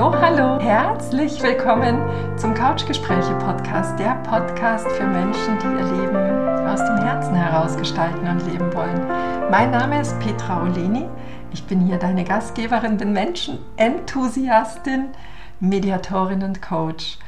[0.00, 2.00] Hallo, hallo, herzlich willkommen
[2.38, 6.16] zum Couchgespräche Podcast, der Podcast für Menschen, die ihr Leben
[6.66, 9.06] aus dem Herzen heraus gestalten und leben wollen.
[9.50, 11.04] Mein Name ist Petra Oleni,
[11.52, 15.08] ich bin hier deine Gastgeberin, bin Menschenenthusiastin,
[15.60, 17.18] Mediatorin und Coach.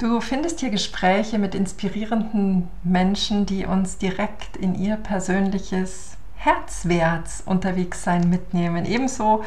[0.00, 8.02] Du findest hier Gespräche mit inspirierenden Menschen, die uns direkt in ihr persönliches Herzwärts unterwegs
[8.02, 8.84] sein mitnehmen.
[8.84, 9.44] Ebenso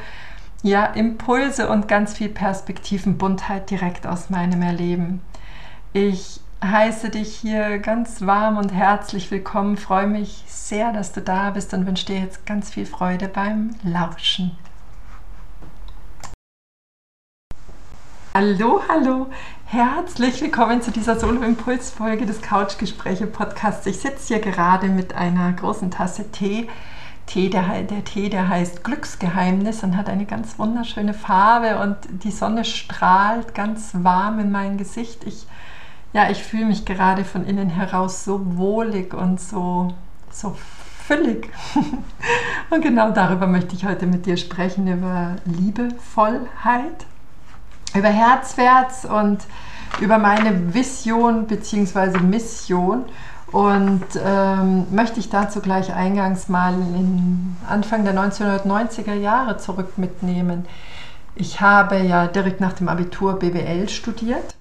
[0.61, 5.21] ja, Impulse und ganz viel Perspektivenbuntheit direkt aus meinem Erleben.
[5.93, 11.51] Ich heiße dich hier ganz warm und herzlich willkommen, freue mich sehr, dass du da
[11.51, 14.57] bist und wünsche dir jetzt ganz viel Freude beim Lauschen.
[18.33, 19.27] Hallo, hallo,
[19.65, 23.85] herzlich willkommen zu dieser Solo-Impuls-Folge des Couchgespräche-Podcasts.
[23.85, 26.69] Ich sitze hier gerade mit einer großen Tasse Tee
[27.29, 32.31] Tee, der, der Tee, der heißt Glücksgeheimnis und hat eine ganz wunderschöne Farbe und die
[32.31, 35.23] Sonne strahlt ganz warm in mein Gesicht.
[35.27, 35.45] Ich,
[36.11, 39.93] ja, ich fühle mich gerade von innen heraus so wohlig und so,
[40.31, 40.57] so
[41.05, 41.51] füllig.
[42.71, 47.05] und genau darüber möchte ich heute mit dir sprechen, über Liebevollheit,
[47.93, 49.43] über Herzwärts und
[50.01, 52.21] über meine Vision bzw.
[52.21, 53.05] Mission
[53.51, 60.65] und ähm, möchte ich dazu gleich eingangs mal in Anfang der 1990er Jahre zurück mitnehmen.
[61.35, 64.55] Ich habe ja direkt nach dem Abitur BWL studiert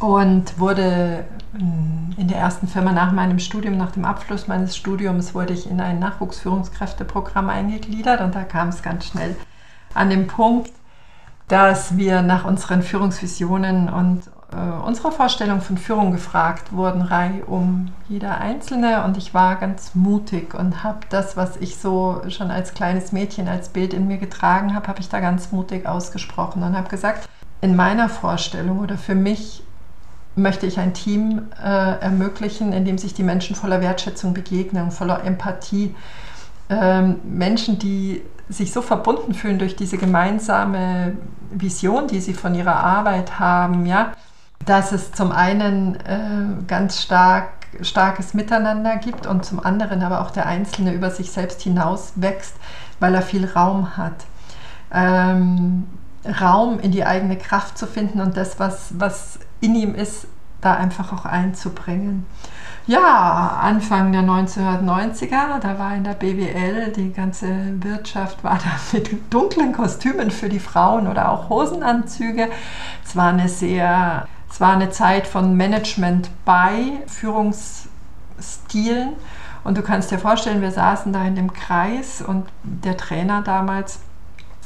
[0.00, 5.52] und wurde in der ersten Firma nach meinem Studium, nach dem Abschluss meines Studiums, wurde
[5.52, 9.36] ich in ein Nachwuchsführungskräfteprogramm eingegliedert und da kam es ganz schnell
[9.94, 10.70] an den Punkt,
[11.48, 14.22] dass wir nach unseren Führungsvisionen und
[14.54, 19.04] äh, unserer Vorstellung von Führung gefragt wurden, Reihe um jeder Einzelne.
[19.04, 23.48] Und ich war ganz mutig und habe das, was ich so schon als kleines Mädchen
[23.48, 27.28] als Bild in mir getragen habe, habe ich da ganz mutig ausgesprochen und habe gesagt,
[27.60, 29.62] in meiner Vorstellung oder für mich
[30.36, 35.24] möchte ich ein Team äh, ermöglichen, in dem sich die Menschen voller Wertschätzung begegnen, voller
[35.24, 35.94] Empathie.
[36.68, 41.16] Ähm, Menschen, die sich so verbunden fühlen durch diese gemeinsame
[41.50, 44.12] Vision, die sie von ihrer Arbeit haben, ja,
[44.66, 47.48] dass es zum einen äh, ganz stark,
[47.80, 52.54] starkes Miteinander gibt und zum anderen aber auch der Einzelne über sich selbst hinaus wächst,
[53.00, 54.24] weil er viel Raum hat.
[54.92, 55.86] Ähm,
[56.40, 60.26] Raum in die eigene Kraft zu finden und das, was, was in ihm ist,
[60.60, 62.24] da einfach auch einzubringen.
[62.86, 67.48] Ja, Anfang der 1990er, da war in der BWL, die ganze
[67.82, 72.48] Wirtschaft war da mit dunklen Kostümen für die Frauen oder auch Hosenanzüge.
[73.04, 79.14] Es war eine sehr es war eine Zeit von Management bei Führungsstilen.
[79.64, 83.98] Und du kannst dir vorstellen, wir saßen da in dem Kreis und der Trainer damals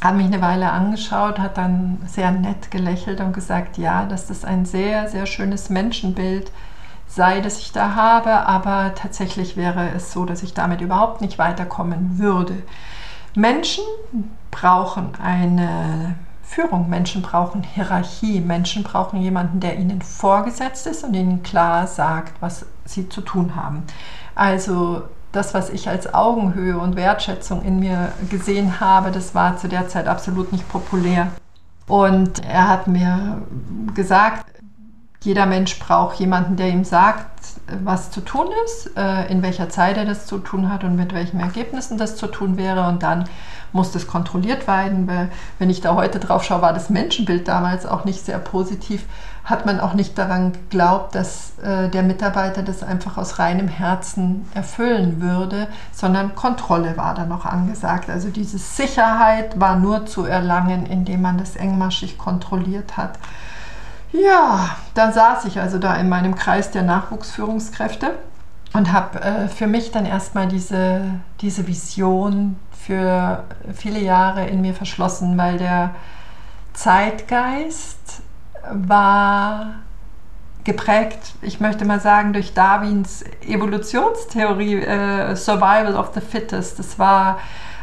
[0.03, 4.44] hat mich eine Weile angeschaut, hat dann sehr nett gelächelt und gesagt, ja, dass das
[4.44, 6.53] ein sehr, sehr schönes Menschenbild
[7.06, 11.38] sei, das ich da habe, aber tatsächlich wäre es so, dass ich damit überhaupt nicht
[11.38, 12.62] weiterkommen würde.
[13.34, 13.84] Menschen
[14.50, 16.16] brauchen eine
[16.48, 16.88] Führung.
[16.88, 18.41] Menschen brauchen Hierarchie.
[18.41, 23.54] Menschen brauchen jemanden, der ihnen vorgesetzt ist und ihnen klar sagt, was sie zu tun
[23.54, 23.84] haben.
[24.34, 29.69] Also das, was ich als Augenhöhe und Wertschätzung in mir gesehen habe, das war zu
[29.69, 31.28] der Zeit absolut nicht populär.
[31.86, 33.42] Und er hat mir
[33.94, 34.47] gesagt,
[35.20, 37.26] jeder Mensch braucht jemanden, der ihm sagt,
[37.82, 41.12] was zu tun ist, äh, in welcher Zeit er das zu tun hat und mit
[41.12, 42.86] welchen Ergebnissen das zu tun wäre.
[42.88, 43.28] Und dann
[43.73, 45.06] muss das kontrolliert werden.
[45.06, 49.05] Weil, wenn ich da heute drauf schaue, war das Menschenbild damals auch nicht sehr positiv.
[49.45, 54.47] Hat man auch nicht daran geglaubt, dass äh, der Mitarbeiter das einfach aus reinem Herzen
[54.55, 58.11] erfüllen würde, sondern Kontrolle war da noch angesagt.
[58.11, 63.19] Also diese Sicherheit war nur zu erlangen, indem man das engmaschig kontrolliert hat.
[64.13, 68.15] Ja, dann saß ich also da in meinem Kreis der Nachwuchsführungskräfte
[68.72, 71.03] und habe äh, für mich dann erstmal diese,
[71.41, 72.57] diese Vision
[72.89, 73.45] für
[73.75, 75.91] viele Jahre in mir verschlossen, weil der
[76.73, 78.23] Zeitgeist
[78.73, 79.75] war
[80.65, 86.79] geprägt, ich möchte mal sagen, durch Darwins Evolutionstheorie äh, Survival of the Fittest.
[86.79, 87.41] Das war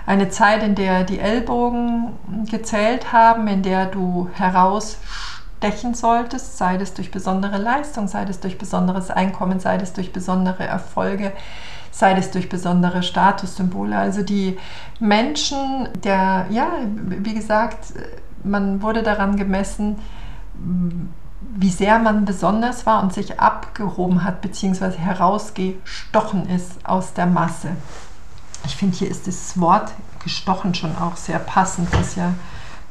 [0.08, 2.14] eine Zeit, in der die Ellbogen
[2.50, 8.58] gezählt haben, in der du herausstechen solltest, sei es durch besondere Leistung, sei es durch
[8.58, 11.32] besonderes Einkommen, sei es durch besondere Erfolge
[11.96, 13.98] sei es durch besondere Statussymbole.
[13.98, 14.58] Also die
[15.00, 16.68] Menschen, der, ja,
[17.08, 17.94] wie gesagt,
[18.44, 19.98] man wurde daran gemessen,
[21.56, 27.70] wie sehr man besonders war und sich abgehoben hat, beziehungsweise herausgestochen ist aus der Masse.
[28.66, 32.34] Ich finde, hier ist das Wort gestochen schon auch sehr passend, das ja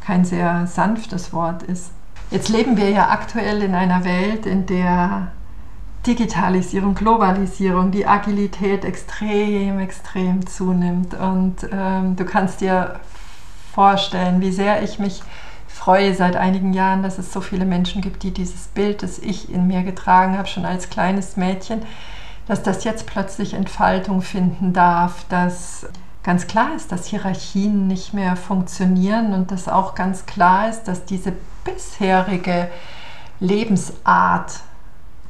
[0.07, 1.91] kein sehr sanftes Wort ist.
[2.31, 5.33] Jetzt leben wir ja aktuell in einer Welt, in der
[6.07, 11.15] Digitalisierung, Globalisierung, die Agilität extrem, extrem zunimmt.
[11.15, 13.01] Und ähm, du kannst dir
[13.73, 15.23] vorstellen, wie sehr ich mich
[15.67, 19.51] freue seit einigen Jahren, dass es so viele Menschen gibt, die dieses Bild, das ich
[19.51, 21.83] in mir getragen habe, schon als kleines Mädchen,
[22.47, 25.87] dass das jetzt plötzlich Entfaltung finden darf, dass
[26.23, 31.05] ganz klar ist, dass Hierarchien nicht mehr funktionieren und dass auch ganz klar ist, dass
[31.05, 31.33] diese
[31.65, 32.71] bisherige
[33.41, 34.61] Lebensart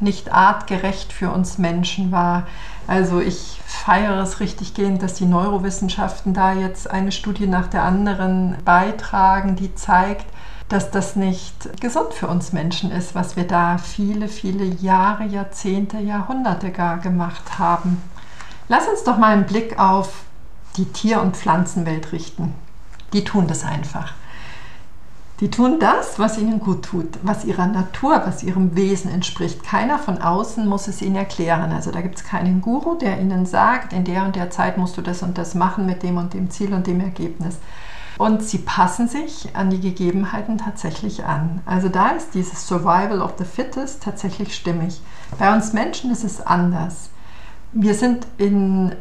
[0.00, 2.46] nicht artgerecht für uns Menschen war.
[2.86, 7.82] Also ich feiere es richtig gehend, dass die Neurowissenschaften da jetzt eine Studie nach der
[7.82, 10.26] anderen beitragen, die zeigt,
[10.68, 15.98] dass das nicht gesund für uns Menschen ist, was wir da viele, viele Jahre, Jahrzehnte,
[15.98, 18.02] Jahrhunderte gar gemacht haben.
[18.68, 20.24] Lass uns doch mal einen Blick auf
[20.76, 22.54] die Tier- und Pflanzenwelt richten.
[23.12, 24.12] Die tun das einfach.
[25.40, 29.64] Die tun das, was ihnen gut tut, was ihrer Natur, was ihrem Wesen entspricht.
[29.64, 31.72] Keiner von außen muss es ihnen erklären.
[31.72, 34.96] Also da gibt es keinen Guru, der ihnen sagt, in der und der Zeit musst
[34.96, 37.58] du das und das machen mit dem und dem Ziel und dem Ergebnis.
[38.16, 41.62] Und sie passen sich an die Gegebenheiten tatsächlich an.
[41.66, 45.00] Also da ist dieses Survival of the Fittest tatsächlich stimmig.
[45.36, 47.10] Bei uns Menschen ist es anders.
[47.72, 48.94] Wir sind in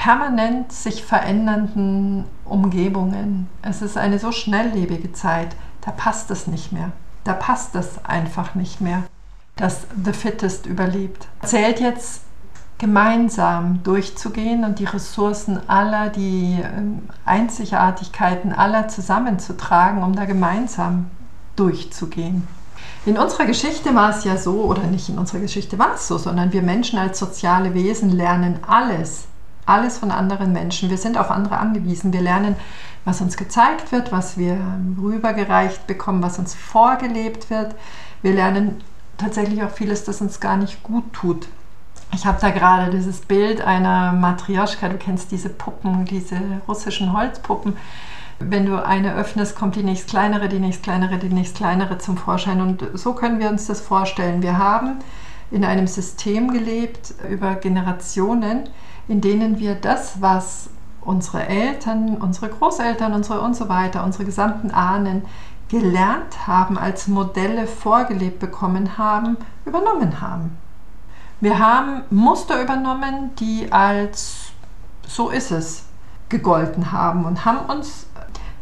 [0.00, 3.50] permanent sich verändernden Umgebungen.
[3.60, 6.92] Es ist eine so schnelllebige Zeit, da passt es nicht mehr.
[7.24, 9.02] Da passt es einfach nicht mehr,
[9.56, 11.28] dass The Fittest überlebt.
[11.42, 12.22] Zählt jetzt
[12.78, 21.10] gemeinsam durchzugehen und die Ressourcen aller, die ähm, Einzigartigkeiten aller zusammenzutragen, um da gemeinsam
[21.56, 22.48] durchzugehen.
[23.04, 26.16] In unserer Geschichte war es ja so, oder nicht in unserer Geschichte war es so,
[26.16, 29.26] sondern wir Menschen als soziale Wesen lernen alles
[29.70, 30.90] alles von anderen Menschen.
[30.90, 32.12] Wir sind auf andere angewiesen.
[32.12, 32.56] Wir lernen,
[33.04, 34.58] was uns gezeigt wird, was wir
[35.00, 37.74] rübergereicht bekommen, was uns vorgelebt wird.
[38.22, 38.82] Wir lernen
[39.16, 41.48] tatsächlich auch vieles, das uns gar nicht gut tut.
[42.12, 46.36] Ich habe da gerade dieses Bild einer Matrioschka, du kennst diese Puppen, diese
[46.66, 47.76] russischen Holzpuppen.
[48.40, 52.16] Wenn du eine öffnest, kommt die nächst kleinere, die nächst kleinere, die nächst kleinere zum
[52.16, 52.60] Vorschein.
[52.60, 54.42] Und so können wir uns das vorstellen.
[54.42, 54.98] Wir haben
[55.50, 58.68] in einem System gelebt über Generationen,
[59.10, 60.70] in denen wir das, was
[61.00, 65.22] unsere Eltern, unsere Großeltern, unsere und so weiter, unsere gesamten Ahnen
[65.68, 70.56] gelernt haben, als Modelle vorgelebt bekommen haben, übernommen haben.
[71.40, 74.52] Wir haben Muster übernommen, die als
[75.08, 75.86] so ist es
[76.28, 78.06] gegolten haben und haben uns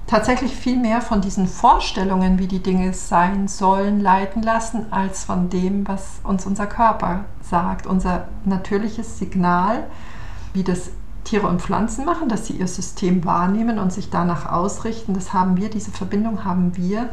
[0.07, 5.51] tatsächlich viel mehr von diesen Vorstellungen, wie die Dinge sein sollen, leiten lassen, als von
[5.51, 9.85] dem, was uns unser Körper sagt, unser natürliches Signal,
[10.53, 10.91] wie das
[11.25, 15.15] Tiere und Pflanzen machen, dass sie ihr System wahrnehmen und sich danach ausrichten.
[15.15, 17.11] Das haben wir, diese Verbindung haben wir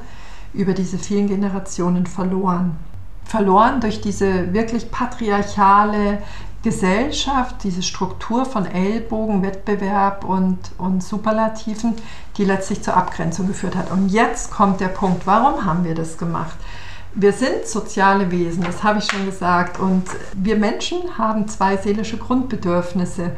[0.54, 2.78] über diese vielen Generationen verloren.
[3.26, 6.20] Verloren durch diese wirklich patriarchale
[6.64, 11.94] Gesellschaft, diese Struktur von Ellbogen, Wettbewerb und, und Superlativen,
[12.38, 13.92] die letztlich zur Abgrenzung geführt hat.
[13.92, 16.56] Und jetzt kommt der Punkt, warum haben wir das gemacht?
[17.18, 19.80] Wir sind soziale Wesen, das habe ich schon gesagt.
[19.80, 20.04] Und
[20.34, 23.32] wir Menschen haben zwei seelische Grundbedürfnisse,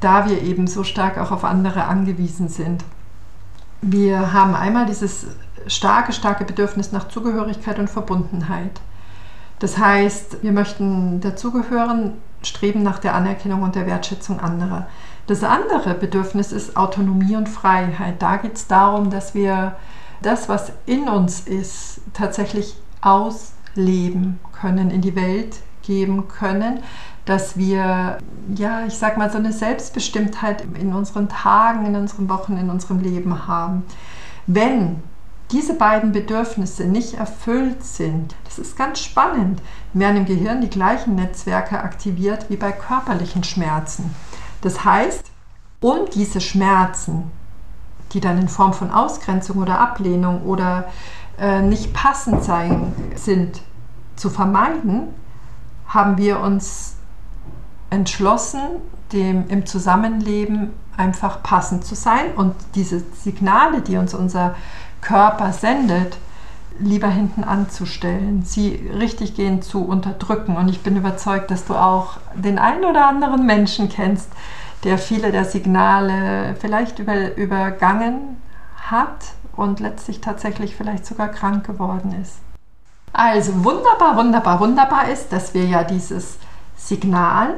[0.00, 2.84] da wir eben so stark auch auf andere angewiesen sind.
[3.82, 5.26] Wir haben einmal dieses
[5.66, 8.80] starke, starke Bedürfnis nach Zugehörigkeit und Verbundenheit.
[9.58, 14.88] Das heißt, wir möchten dazugehören, streben nach der Anerkennung und der Wertschätzung anderer.
[15.26, 18.20] Das andere Bedürfnis ist Autonomie und Freiheit.
[18.20, 19.76] Da geht es darum, dass wir
[20.22, 26.80] das, was in uns ist, tatsächlich ausleben können, in die Welt geben können,
[27.24, 28.18] dass wir,
[28.54, 33.00] ja, ich sag mal, so eine Selbstbestimmtheit in unseren Tagen, in unseren Wochen, in unserem
[33.00, 33.84] Leben haben.
[34.46, 35.02] Wenn
[35.52, 39.60] diese beiden Bedürfnisse nicht erfüllt sind, das ist ganz spannend,
[39.92, 44.14] werden im Gehirn die gleichen Netzwerke aktiviert wie bei körperlichen Schmerzen.
[44.62, 45.24] Das heißt,
[45.80, 47.30] um diese Schmerzen,
[48.12, 50.86] die dann in Form von Ausgrenzung oder Ablehnung oder
[51.42, 53.60] äh, nicht passend sein, sind,
[54.14, 55.08] zu vermeiden,
[55.88, 56.94] haben wir uns
[57.90, 58.60] entschlossen,
[59.12, 64.54] dem im Zusammenleben einfach passend zu sein und diese Signale, die uns unser
[65.00, 66.16] Körper sendet,
[66.78, 70.56] lieber hinten anzustellen, sie richtig gehend zu unterdrücken.
[70.56, 74.30] Und ich bin überzeugt, dass du auch den einen oder anderen Menschen kennst,
[74.84, 78.36] der viele der Signale vielleicht über, übergangen
[78.90, 82.36] hat und letztlich tatsächlich vielleicht sogar krank geworden ist.
[83.12, 86.38] Also wunderbar, wunderbar, wunderbar ist, dass wir ja dieses
[86.76, 87.54] Signal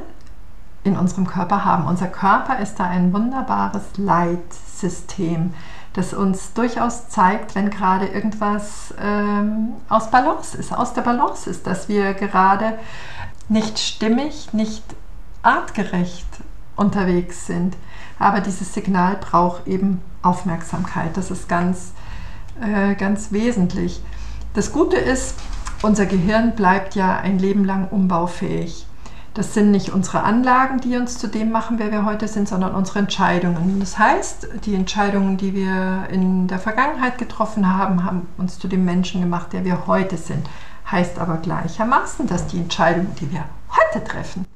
[0.83, 1.87] in unserem Körper haben.
[1.87, 5.55] Unser Körper ist da ein wunderbares Leitsystem.
[5.95, 11.69] das uns durchaus zeigt, wenn gerade irgendwas ähm, aus Balance ist, aus der Balance ist,
[11.69, 12.77] dass wir gerade
[13.49, 14.83] nicht stimmig, nicht
[15.43, 16.27] artgerecht
[16.75, 17.77] unterwegs sind.
[18.19, 21.17] Aber dieses Signal braucht eben Aufmerksamkeit.
[21.17, 21.93] Das ist ganz,
[22.61, 24.03] äh, ganz wesentlich.
[24.55, 25.35] Das Gute ist,
[25.83, 28.87] unser Gehirn bleibt ja ein Leben lang umbaufähig.
[29.35, 32.73] Das sind nicht unsere Anlagen, die uns zu dem machen, wer wir heute sind, sondern
[32.73, 33.81] unsere Entscheidungen.
[33.81, 38.85] Das heißt, die Entscheidungen, die wir in der Vergangenheit getroffen haben, haben uns zu dem
[38.85, 40.49] Menschen gemacht, der wir heute sind.
[40.89, 44.47] Heißt aber gleichermaßen, dass die Entscheidungen, die wir heute treffen,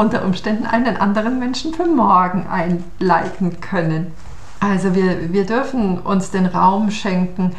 [0.00, 4.14] unter Umständen einen anderen Menschen für morgen einleiten können.
[4.58, 7.54] Also wir, wir dürfen uns den Raum schenken,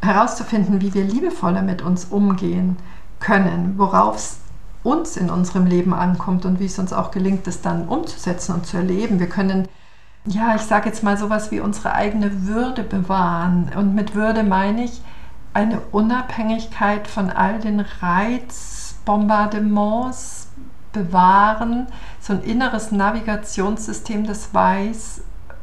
[0.00, 2.78] herauszufinden, wie wir liebevoller mit uns umgehen
[3.20, 4.38] können, worauf es
[4.82, 8.64] uns in unserem Leben ankommt und wie es uns auch gelingt, es dann umzusetzen und
[8.64, 9.20] zu erleben.
[9.20, 9.68] Wir können,
[10.24, 13.70] ja, ich sage jetzt mal sowas wie unsere eigene Würde bewahren.
[13.76, 15.02] Und mit Würde meine ich
[15.52, 20.43] eine Unabhängigkeit von all den Reizbombardements
[20.94, 21.86] bewahren,
[22.20, 25.20] so ein inneres Navigationssystem, das weiß,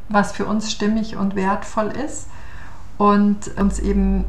[0.10, 2.28] was für uns stimmig und wertvoll ist
[3.00, 4.26] und uns eben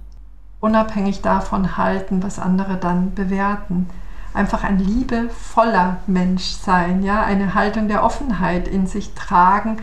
[0.61, 3.90] unabhängig davon halten, was andere dann bewerten
[4.35, 9.82] einfach ein liebevoller Mensch sein, ja, eine Haltung der Offenheit in sich tragen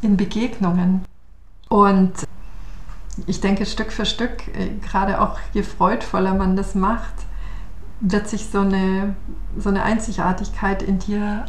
[0.00, 1.04] in Begegnungen.
[1.68, 2.12] Und
[3.26, 7.14] ich denke, Stück für Stück, äh, gerade auch je freudvoller man das macht,
[8.00, 9.16] wird sich so eine,
[9.56, 11.46] so eine Einzigartigkeit in dir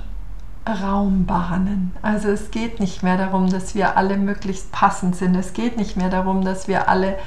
[0.68, 1.94] Raum bahnen.
[2.02, 5.36] Also es geht nicht mehr darum, dass wir alle möglichst passend sind.
[5.36, 7.18] Es geht nicht mehr darum, dass wir alle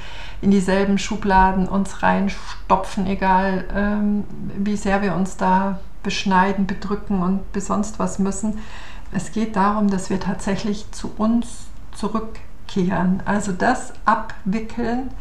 [0.41, 4.23] in dieselben Schubladen uns reinstopfen, egal ähm,
[4.57, 8.59] wie sehr wir uns da beschneiden, bedrücken und sonst was müssen.
[9.11, 13.21] Es geht darum, dass wir tatsächlich zu uns zurückkehren.
[13.25, 15.11] Also das abwickeln,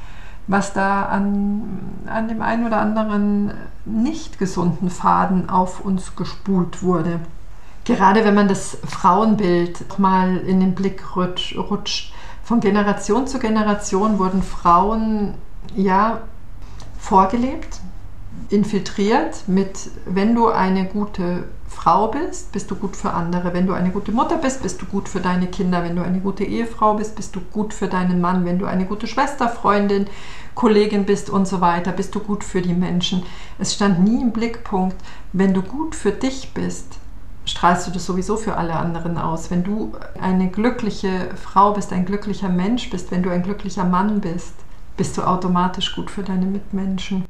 [0.52, 3.52] was da an, an dem einen oder anderen
[3.84, 7.18] nicht gesunden Faden auf uns gespult wurde.
[7.84, 12.12] Gerade wenn man das Frauenbild mal in den Blick rutscht,
[12.44, 15.34] von Generation zu Generation wurden Frauen
[15.74, 16.20] ja
[16.98, 17.80] vorgelebt,
[18.50, 23.54] infiltriert mit, wenn du eine gute Frau bist, bist du gut für andere.
[23.54, 25.82] Wenn du eine gute Mutter bist, bist du gut für deine Kinder.
[25.82, 28.44] Wenn du eine gute Ehefrau bist, bist du gut für deinen Mann.
[28.44, 30.06] Wenn du eine gute Schwester, Freundin,
[30.54, 33.24] Kollegin bist und so weiter, bist du gut für die Menschen.
[33.58, 34.96] Es stand nie im Blickpunkt,
[35.32, 36.98] wenn du gut für dich bist,
[37.44, 39.50] strahlst du das sowieso für alle anderen aus.
[39.50, 44.20] Wenn du eine glückliche Frau bist, ein glücklicher Mensch bist, wenn du ein glücklicher Mann
[44.20, 44.54] bist,
[44.96, 47.24] bist du automatisch gut für deine Mitmenschen.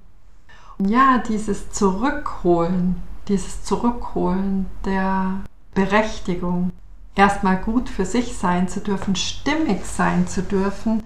[0.78, 2.96] Und ja, dieses Zurückholen,
[3.28, 5.40] dieses Zurückholen der
[5.74, 6.70] Berechtigung,
[7.14, 11.02] erstmal gut für sich sein zu dürfen, stimmig sein zu dürfen,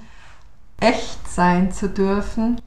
[0.80, 2.60] echt sein zu dürfen,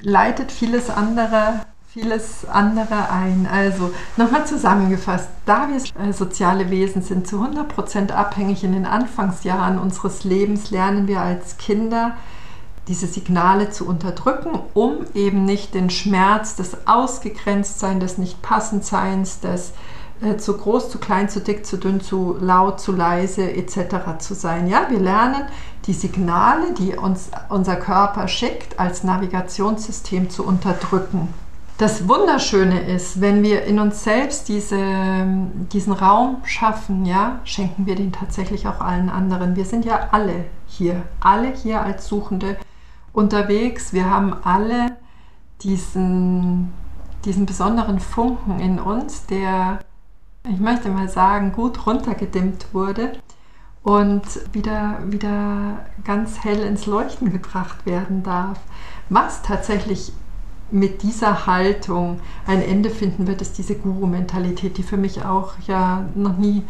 [0.00, 1.60] leitet vieles andere
[1.94, 3.48] vieles andere ein.
[3.50, 9.78] Also nochmal zusammengefasst, da wir äh, soziale Wesen sind, zu 100% abhängig in den Anfangsjahren
[9.78, 12.16] unseres Lebens, lernen wir als Kinder
[12.88, 19.72] diese Signale zu unterdrücken, um eben nicht den Schmerz des Ausgegrenztseins, des Nicht-Passendseins, des
[20.20, 24.18] äh, zu groß, zu klein, zu dick, zu dünn, zu laut, zu leise etc.
[24.18, 24.66] zu sein.
[24.66, 25.44] Ja, wir lernen
[25.86, 31.28] die Signale, die uns unser Körper schickt, als Navigationssystem zu unterdrücken
[31.78, 34.78] das Wunderschöne ist, wenn wir in uns selbst diese,
[35.72, 39.56] diesen Raum schaffen, ja, schenken wir den tatsächlich auch allen anderen.
[39.56, 42.56] Wir sind ja alle hier, alle hier als Suchende
[43.12, 43.92] unterwegs.
[43.92, 44.96] Wir haben alle
[45.62, 46.72] diesen,
[47.24, 49.80] diesen besonderen Funken in uns, der,
[50.48, 53.14] ich möchte mal sagen, gut runtergedimmt wurde
[53.84, 54.22] und
[54.52, 58.58] wieder, wieder ganz hell ins Leuchten gebracht werden darf.
[59.10, 60.12] Was tatsächlich
[60.70, 66.06] mit dieser Haltung ein Ende finden wird, ist diese Guru-Mentalität, die für mich auch ja
[66.14, 66.62] noch nie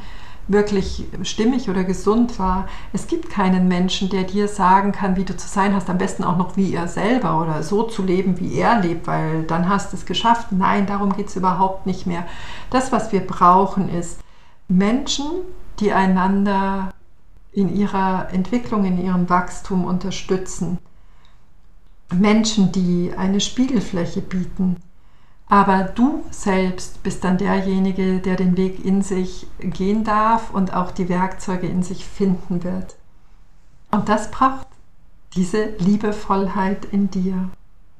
[0.49, 2.67] wirklich stimmig oder gesund war.
[2.93, 6.25] Es gibt keinen Menschen, der dir sagen kann, wie du zu sein hast, am besten
[6.25, 9.93] auch noch wie er selber oder so zu leben, wie er lebt, weil dann hast
[9.93, 10.49] du es geschafft.
[10.51, 12.27] Nein, darum geht es überhaupt nicht mehr.
[12.71, 14.21] Das, was wir brauchen, ist
[14.69, 15.27] Menschen,
[15.81, 16.93] die einander
[17.55, 20.79] in ihrer Entwicklung, in ihrem Wachstum unterstützen
[22.13, 24.77] Menschen, die eine Spiegelfläche bieten.
[25.47, 30.91] Aber du selbst bist dann derjenige, der den Weg in sich gehen darf und auch
[30.91, 32.97] die Werkzeuge in sich finden wird.
[33.91, 34.67] Und das braucht
[35.35, 37.51] diese Liebevollheit in dir,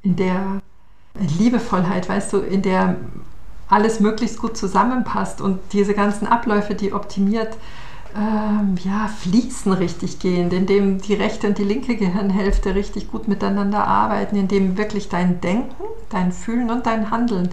[0.03, 0.61] in der
[1.39, 2.97] Liebevollheit, weißt du, in der
[3.69, 7.57] alles möglichst gut zusammenpasst und diese ganzen Abläufe, die optimiert
[8.17, 13.27] ähm, ja, Fließen richtig gehen, in dem die rechte und die linke Gehirnhälfte richtig gut
[13.27, 17.51] miteinander arbeiten, in dem wirklich dein Denken, dein Fühlen und dein Handeln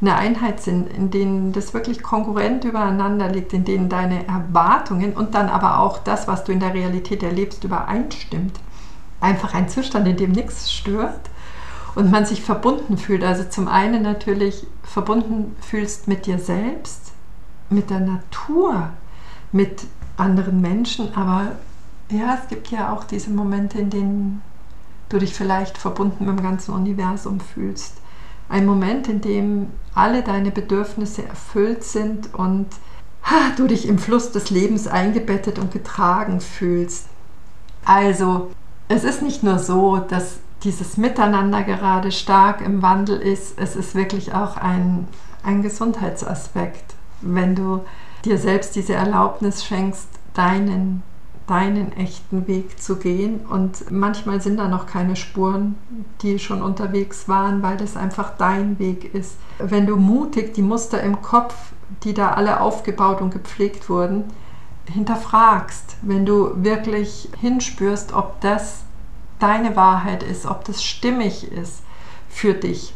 [0.00, 5.34] eine Einheit sind, in denen das wirklich konkurrent übereinander liegt, in denen deine Erwartungen und
[5.34, 8.60] dann aber auch das, was du in der Realität erlebst, übereinstimmt.
[9.20, 11.30] Einfach ein Zustand, in dem nichts stört
[11.94, 13.24] und man sich verbunden fühlt.
[13.24, 17.12] Also zum einen natürlich verbunden fühlst mit dir selbst,
[17.70, 18.90] mit der Natur,
[19.52, 21.52] mit anderen Menschen, aber
[22.10, 24.42] ja, es gibt ja auch diese Momente, in denen
[25.08, 27.94] du dich vielleicht verbunden mit dem ganzen Universum fühlst.
[28.48, 32.66] Ein Moment, in dem alle deine Bedürfnisse erfüllt sind und
[33.24, 37.06] ha, du dich im Fluss des Lebens eingebettet und getragen fühlst.
[37.84, 38.50] Also,
[38.88, 43.94] es ist nicht nur so, dass dieses Miteinander gerade stark im Wandel ist, es ist
[43.94, 45.08] wirklich auch ein,
[45.42, 47.84] ein Gesundheitsaspekt, wenn du
[48.24, 51.02] dir selbst diese Erlaubnis schenkst, deinen,
[51.46, 53.40] deinen echten Weg zu gehen.
[53.46, 55.76] Und manchmal sind da noch keine Spuren,
[56.22, 59.36] die schon unterwegs waren, weil das einfach dein Weg ist.
[59.58, 61.54] Wenn du mutig die Muster im Kopf,
[62.02, 64.24] die da alle aufgebaut und gepflegt wurden,
[64.90, 68.82] hinterfragst, wenn du wirklich hinspürst, ob das
[69.38, 71.82] deine Wahrheit ist, ob das stimmig ist
[72.28, 72.94] für dich.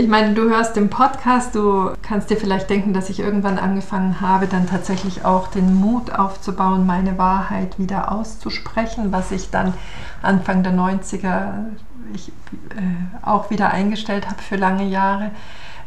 [0.00, 4.22] Ich meine, du hörst den Podcast, du kannst dir vielleicht denken, dass ich irgendwann angefangen
[4.22, 9.74] habe, dann tatsächlich auch den Mut aufzubauen, meine Wahrheit wieder auszusprechen, was ich dann
[10.22, 11.66] Anfang der 90er
[12.14, 15.32] ich, äh, auch wieder eingestellt habe für lange Jahre.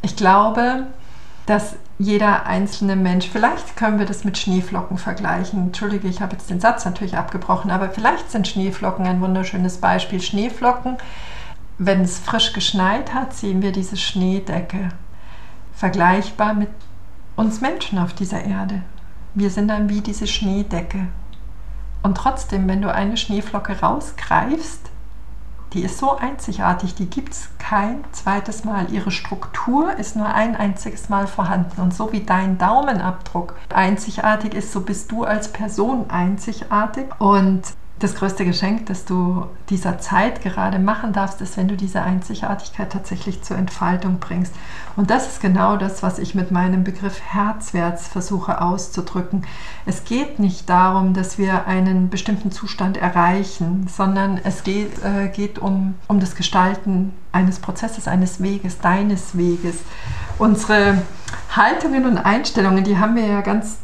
[0.04, 0.86] Ich glaube,
[1.48, 5.60] dass jeder einzelne Mensch, vielleicht können wir das mit Schneeflocken vergleichen.
[5.60, 10.22] Entschuldige, ich habe jetzt den Satz natürlich abgebrochen, aber vielleicht sind Schneeflocken ein wunderschönes Beispiel.
[10.22, 10.98] Schneeflocken,
[11.78, 14.90] wenn es frisch geschneit hat, sehen wir diese Schneedecke.
[15.74, 16.70] Vergleichbar mit
[17.36, 18.84] uns Menschen auf dieser Erde.
[19.34, 21.08] Wir sind dann wie diese Schneedecke.
[22.04, 24.92] Und trotzdem, wenn du eine Schneeflocke rausgreifst,
[25.74, 28.92] die ist so einzigartig, die gibt es kein zweites Mal.
[28.92, 31.82] Ihre Struktur ist nur ein einziges Mal vorhanden.
[31.82, 37.08] Und so wie dein Daumenabdruck einzigartig ist, so bist du als Person einzigartig.
[37.20, 37.64] Und
[38.00, 42.92] das größte Geschenk, das du dieser Zeit gerade machen darfst, ist, wenn du diese Einzigartigkeit
[42.92, 44.54] tatsächlich zur Entfaltung bringst.
[44.96, 49.46] Und das ist genau das, was ich mit meinem Begriff Herzwärts versuche auszudrücken.
[49.86, 55.60] Es geht nicht darum, dass wir einen bestimmten Zustand erreichen, sondern es geht, äh, geht
[55.60, 59.78] um, um das Gestalten eines Prozesses, eines Weges, deines Weges.
[60.40, 61.02] Unsere
[61.56, 63.78] Haltungen und Einstellungen, die haben wir ja ganz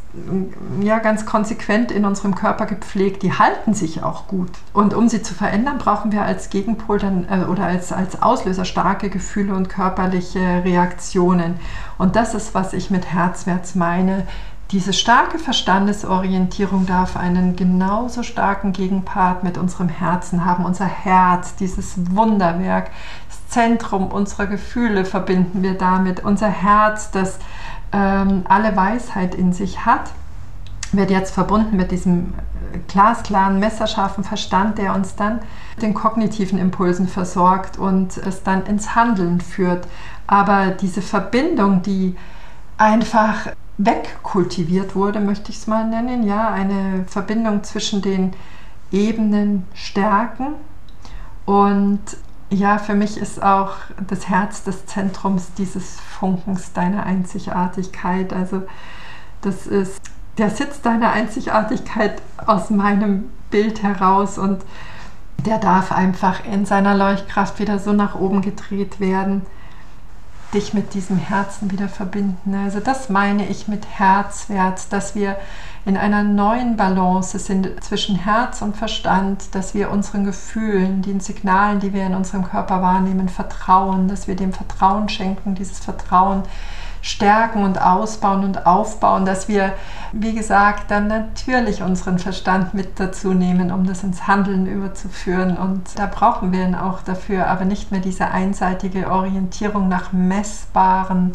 [0.82, 4.50] ja, ganz konsequent in unserem Körper gepflegt, die halten sich auch gut.
[4.72, 8.64] Und um sie zu verändern, brauchen wir als Gegenpol dann äh, oder als, als Auslöser
[8.64, 11.60] starke Gefühle und körperliche Reaktionen.
[11.96, 14.26] Und das ist, was ich mit Herzwärts meine.
[14.72, 20.64] Diese starke Verstandesorientierung darf einen genauso starken Gegenpart mit unserem Herzen haben.
[20.64, 22.90] Unser Herz, dieses Wunderwerk,
[23.28, 26.24] das Zentrum unserer Gefühle verbinden wir damit.
[26.24, 27.38] Unser Herz, das
[27.92, 30.10] ähm, alle Weisheit in sich hat,
[30.92, 32.34] wird jetzt verbunden mit diesem
[32.72, 35.40] äh, glasklaren, messerscharfen Verstand, der uns dann
[35.80, 39.86] den kognitiven Impulsen versorgt und es dann ins Handeln führt.
[40.26, 42.16] Aber diese Verbindung, die
[42.76, 43.48] einfach
[43.78, 48.32] wegkultiviert wurde, möchte ich es mal nennen, ja, eine Verbindung zwischen den
[48.92, 50.54] Ebenen Stärken
[51.46, 52.00] und
[52.50, 53.76] ja, für mich ist auch
[54.08, 58.32] das Herz des Zentrums dieses Funkens deiner Einzigartigkeit.
[58.32, 58.62] Also
[59.40, 60.00] das ist
[60.36, 64.62] der Sitz deiner Einzigartigkeit aus meinem Bild heraus und
[65.46, 69.42] der darf einfach in seiner Leuchtkraft wieder so nach oben gedreht werden,
[70.52, 72.54] dich mit diesem Herzen wieder verbinden.
[72.54, 75.36] Also das meine ich mit Herzwärts, dass wir
[75.86, 81.80] in einer neuen Balance sind zwischen Herz und Verstand, dass wir unseren Gefühlen, den Signalen,
[81.80, 86.42] die wir in unserem Körper wahrnehmen, vertrauen, dass wir dem Vertrauen schenken, dieses Vertrauen
[87.02, 89.72] stärken und ausbauen und aufbauen, dass wir,
[90.12, 95.56] wie gesagt, dann natürlich unseren Verstand mit dazu nehmen, um das ins Handeln überzuführen.
[95.56, 101.32] Und da brauchen wir ihn auch dafür, aber nicht mehr diese einseitige Orientierung nach messbaren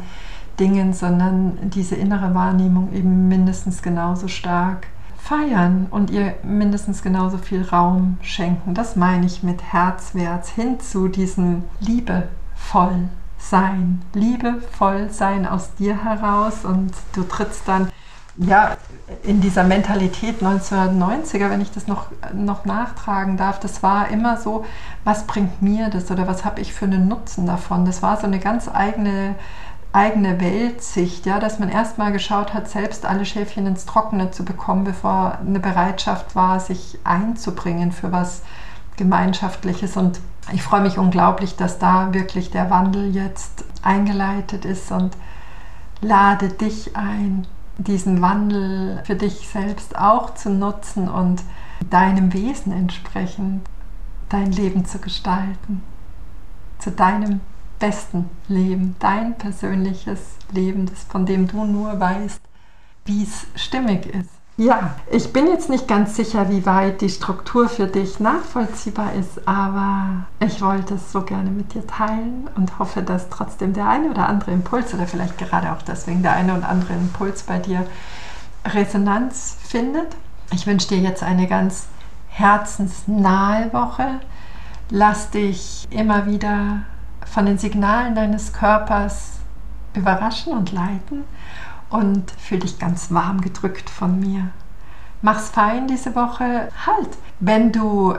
[0.60, 4.88] Dingen, sondern diese innere Wahrnehmung eben mindestens genauso stark
[5.18, 8.76] feiern und ihr mindestens genauso viel Raum schenken.
[8.76, 16.64] Das meine ich mit Herzwärts hin zu diesem liebevoll sein, liebevoll sein aus dir heraus
[16.64, 17.90] und du trittst dann
[18.38, 18.78] ja
[19.24, 24.66] in dieser Mentalität 1990er, wenn ich das noch, noch nachtragen darf, das war immer so,
[25.04, 27.86] was bringt mir das oder was habe ich für einen Nutzen davon?
[27.86, 29.36] Das war so eine ganz eigene
[29.96, 34.84] eigene Weltsicht, ja, dass man erstmal geschaut hat, selbst alle Schäfchen ins Trockene zu bekommen,
[34.84, 38.44] bevor eine Bereitschaft war, sich einzubringen für was
[38.98, 39.96] Gemeinschaftliches.
[39.96, 40.20] Und
[40.52, 45.16] ich freue mich unglaublich, dass da wirklich der Wandel jetzt eingeleitet ist und
[46.02, 51.42] lade dich ein, diesen Wandel für dich selbst auch zu nutzen und
[51.90, 53.66] deinem Wesen entsprechend
[54.28, 55.84] dein Leben zu gestalten,
[56.80, 57.40] zu deinem
[57.80, 60.20] besten Leben, dein persönliches
[60.52, 62.42] Leben, das von dem du nur weißt,
[63.06, 64.30] wie es stimmig ist.
[64.58, 69.46] Ja, ich bin jetzt nicht ganz sicher, wie weit die Struktur für dich nachvollziehbar ist,
[69.46, 74.10] aber ich wollte es so gerne mit dir teilen und hoffe, dass trotzdem der eine
[74.10, 77.86] oder andere Impuls oder vielleicht gerade auch deswegen der eine oder andere Impuls bei dir
[78.66, 80.16] Resonanz findet.
[80.54, 81.88] Ich wünsche dir jetzt eine ganz
[82.30, 84.22] herzensnahe Woche.
[84.90, 86.84] Lass dich immer wieder
[87.26, 89.40] von den Signalen deines Körpers
[89.94, 91.24] überraschen und leiten
[91.90, 94.50] und fühl dich ganz warm gedrückt von mir.
[95.22, 96.70] Mach's fein diese Woche.
[96.86, 97.10] Halt,
[97.40, 98.16] wenn du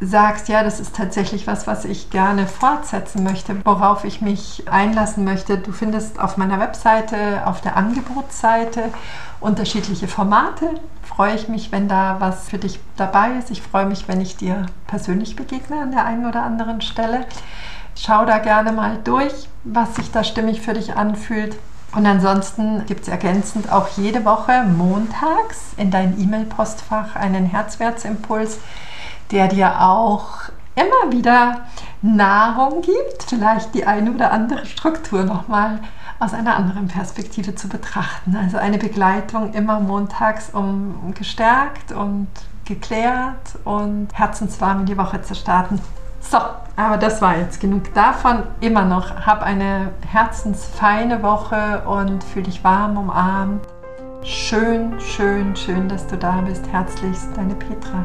[0.00, 5.24] sagst, ja, das ist tatsächlich was, was ich gerne fortsetzen möchte, worauf ich mich einlassen
[5.24, 5.58] möchte.
[5.58, 8.90] Du findest auf meiner Webseite, auf der Angebotsseite
[9.40, 10.80] unterschiedliche Formate.
[11.02, 13.50] Freue ich mich, wenn da was für dich dabei ist.
[13.50, 17.26] Ich freue mich, wenn ich dir persönlich begegne an der einen oder anderen Stelle.
[17.96, 21.56] Schau da gerne mal durch, was sich da stimmig für dich anfühlt.
[21.94, 28.58] Und ansonsten gibt es ergänzend auch jede Woche montags in dein E-Mail-Postfach einen Herzwertsimpuls,
[29.30, 31.60] der dir auch immer wieder
[32.02, 35.78] Nahrung gibt, vielleicht die eine oder andere Struktur nochmal
[36.18, 38.36] aus einer anderen Perspektive zu betrachten.
[38.36, 42.28] Also eine Begleitung immer montags, um gestärkt und
[42.64, 45.80] geklärt und herzenswarm in die Woche zu starten.
[46.30, 46.38] So,
[46.76, 48.44] aber das war jetzt genug davon.
[48.60, 53.64] Immer noch, hab eine herzensfeine Woche und fühl dich warm umarmt.
[54.22, 56.66] Schön, schön, schön, dass du da bist.
[56.72, 58.04] Herzlichst, deine Petra.